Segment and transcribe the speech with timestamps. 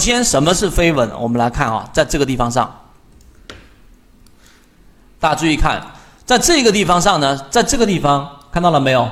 [0.00, 1.10] 先，什么是飞稳？
[1.20, 2.80] 我们来看啊，在这个地方上，
[5.20, 5.80] 大家注意看，
[6.24, 9.08] 在这个地方上呢，在这个地方看到了没有？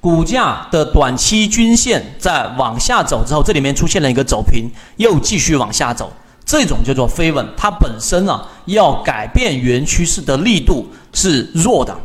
[0.00, 6.12] 股价的短期均线在往下走之后，这里面出现了一个走平，又继续往下走，
[6.44, 7.48] 这种叫做飞稳。
[7.56, 11.96] 它本身啊，要改变原趋势的力度是弱的，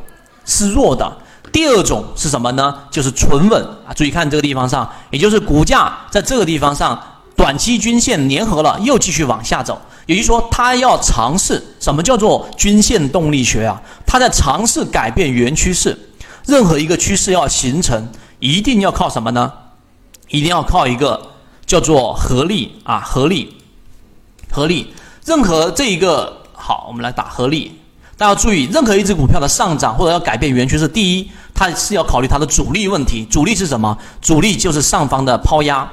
[0.46, 1.12] 是弱的。
[1.52, 2.74] 第二种是什么呢？
[2.90, 3.92] 就是纯稳啊！
[3.94, 6.98] 注意看这个地方上，也就是股价在这个地方上，
[7.40, 9.82] 短期均线粘合了，又继续往下走。
[10.06, 13.82] 也就是说，它要尝试什么叫做均线动力学啊？
[14.06, 15.98] 它在尝试改变原趋势。
[16.46, 19.54] 任何一个趋势要形成，一定要靠什么呢？
[20.28, 21.32] 一定要靠一个
[21.66, 23.56] 叫做合力啊，合力，
[24.52, 24.94] 合力。
[25.24, 27.72] 任何这一个好，我们来打合力。
[28.18, 33.24] 大家注意，任何一只股票的上涨或者要改变原趋势，第一，它是要考虑它的阻力问题。
[33.32, 33.98] 阻力是什么？
[34.22, 35.90] 阻力就是上方的抛压，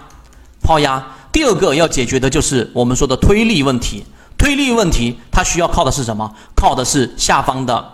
[0.61, 1.07] 抛压。
[1.37, 4.03] 第二个要解决的就是我们说的推力问题。
[4.39, 6.35] 推力问题，它需要靠的是什么？
[6.55, 7.93] 靠的是下方的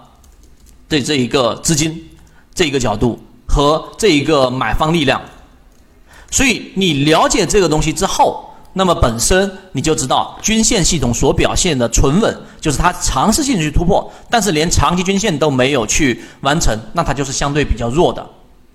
[0.88, 2.08] 这这一个资金。
[2.54, 5.20] 这一个角度和这一个买方力量，
[6.30, 18.24] 所以你了解这个东西之后，那么本身你就知道均线系统所表现的存稳，就是它尝试性去突破，但是连长期均线都没有去完成，那它就是相对比较弱的。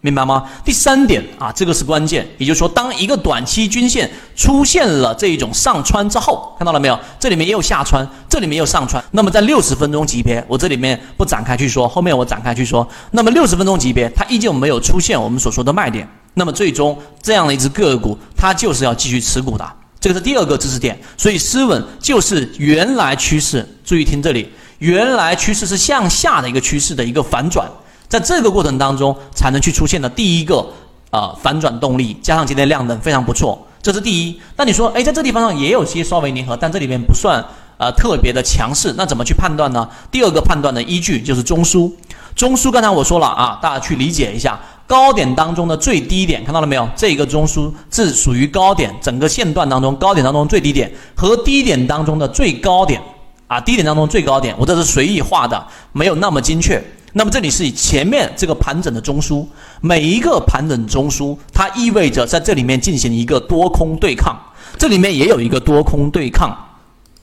[0.07, 0.43] 明白吗？
[0.63, 6.99] 第三点啊，这个是关键，也就是说，当一个短期均线出现了这一种上穿之后，看到了没有？
[7.19, 9.03] 这里面也有下穿，这里面也有上穿。
[9.11, 12.87] 那么在六十分钟级别，我这里面不展开去说，后面我展开去说。
[13.11, 16.07] 那么六十分钟级别，它依旧没有出现我们所说的卖点。
[16.35, 19.67] 那么最终这样的一只个股，它就是要继续持股的。
[19.99, 20.97] 这个是第二个知识点。
[21.17, 24.47] 所以失稳就是原来趋势，注意听这里，
[24.77, 27.67] 原来趋势是向下的一个趋势的一个反转。
[28.07, 30.65] 在这个过程当中，才能去出现的第一个
[31.11, 34.39] 呃反转动力，加上今天量能非常不错，这是第一。
[34.55, 37.43] 那你说，哎，在这地方上也有些稍微粘合，但这里面不算
[37.77, 39.89] 呃特别的强势，那怎么去判断呢？
[40.09, 41.91] 第二个判断的依据就是中枢。
[42.35, 46.87] 中枢刚才我说了啊，大家去理解一下，高点当中的最低点，看到了没有？
[46.95, 53.01] 这个中枢是属于高点，整个线段当中高点当中最低点和低点当中的最高点
[53.47, 56.81] 啊，低点当中最高点，我这是随意画的，没有那么精确。
[57.13, 59.45] 那么这里是以前面这个盘整的中枢，
[59.81, 64.37] 每一个盘整中枢，它意味着在这里面进行一个多空对抗，
[64.77, 66.55] 这里面也有一个多空对抗。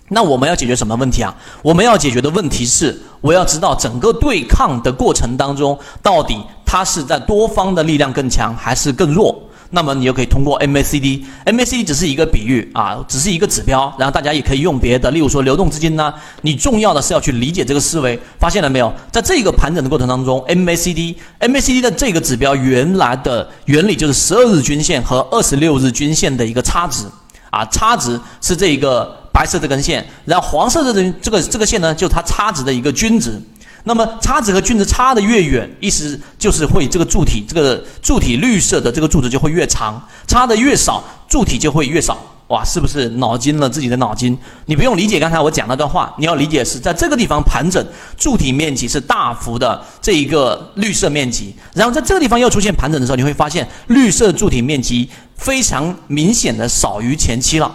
[0.09, 1.34] 那我们要解决什么问题啊？
[1.62, 9.41] 我们要解决的问题是，我要知道整个对抗的过程当中，到底它是在多方的力量更强还是更弱？
[9.70, 16.14] 那么你就可以通过 MACD，MACD 只是一个比喻啊，只是一个指标，然后大家也可以用别的，例如说流动资金呢。
[16.42, 18.92] 你重要的是要去理解这个思维，发现了没有？
[19.10, 27.04] 在这个盘整的过程当中，MACD，MACD 的这个指标原来的原理就是十二日均线和二十六日均线的一个差值
[27.50, 33.41] 啊，差值是这一个白色这根线，然后黄色的这这个这个线呢，就是它差值的一个均值。
[33.84, 39.95] 那么差值和均值差的越远，意思就是会这个柱体，这个柱体绿色的这个柱子就会越长；
[40.27, 42.19] 差的越少，柱体就会越少。
[42.49, 44.37] 哇，是不是脑筋了自己的脑筋？
[44.67, 47.83] 你不用理解刚才我讲那段话，你要理解是在这个地方盘整，
[48.19, 57.75] 柱体面积是大幅的这一个绿色面积，然后在这个地方又出现盘整的时候，你会发现绿色柱体面积非常明显的少于前期了。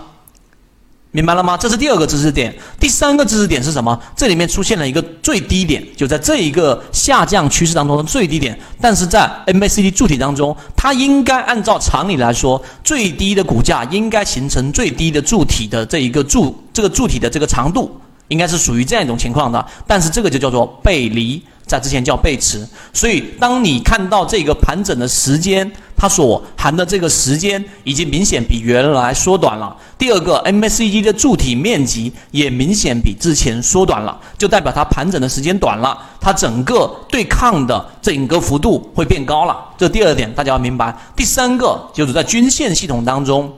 [1.11, 1.57] 明白了吗？
[1.57, 2.55] 这是第二个知识点。
[2.79, 3.99] 第三个知识点是什么？
[4.15, 8.57] 这里面出现了一个最低点，就在这一个下降趋势当中的最低点。
[8.79, 19.65] 但是在 MACD 柱体当中，它应该按照常理来说，最低的股价应该形成最低的柱体的这一个柱，这个柱体的这个长度应该是属于这样一种情况的。
[19.87, 21.41] 但是这个就叫做背离。
[21.65, 29.75] 在之前叫背驰，所以当你看到这个盘整的时间，它所含的这个时间已经明显比原来缩短了。
[29.97, 39.57] 第二个，MACD 的柱体面积也明显比之前缩短了，就代表它盘整的时间短了，它整个对抗的整个幅度会变高了。
[39.77, 40.97] 这第二点大家要明白。
[41.17, 43.53] 第三个就是在均线系统当中。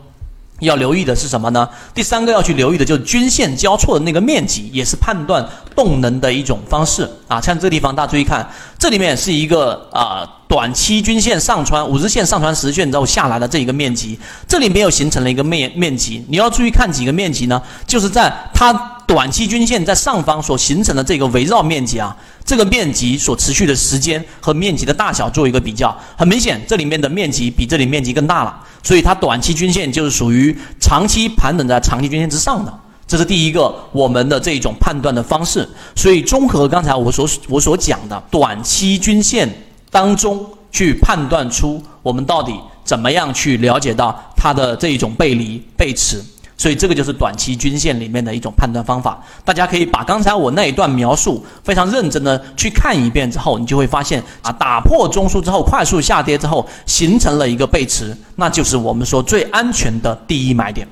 [0.62, 1.68] 要留意的是什么呢？
[1.91, 5.44] 第三个要去留意的就是均线交错的那个面积，也是判断
[5.76, 7.41] 动能的一种方式啊。
[7.41, 8.47] 像这个地方，大家注意看，
[8.78, 16.21] 这里面是一个啊短期均线上穿五日线上穿十线之后下来的这一个面积，这里面又形成了一个面面积。
[16.27, 17.61] 你要注意看几个面积呢？
[17.87, 18.97] 就是在它。
[19.07, 22.15] 短期均线在上方所形成的这个围绕面积啊，
[22.45, 32.73] 这个面积所持续的时间和面积的大小做一个比较，很明显，这里面的面积比这里面积更大了，所以它短期均线就是属于长期盘整在长期均线之上的，
[33.05, 35.67] 这是第一个我们的这一种判断的方式。
[35.93, 39.49] 所以综合刚才我所我所讲的短期均线
[39.91, 46.20] 当中去判断出我们到底怎么样去了解到它的这一种背离背驰。
[46.58, 49.20] 所以这个就是短期均线里面的一种判断方法。
[49.43, 60.87] 大家可以把刚才我那一段描述非常认真的去看一遍之后，你就会发现啊，打破中枢之后快速下跌之后形成了一个背驰，那就是我们说最安全的第一买点。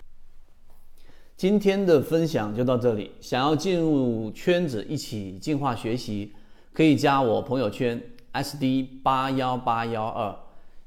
[1.38, 3.12] 今天的分享就到这里。
[3.22, 6.34] 想要进入圈子一起进化学习，
[6.74, 8.02] 可以加我朋友圈
[8.34, 10.36] SD 八幺八幺二，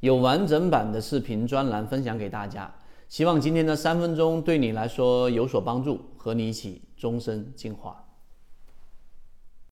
[0.00, 2.72] 有完整版的视频专栏分享给大家。
[3.08, 8.04] 希望今天的三分钟对你来说有所帮助，和你一起终身进化。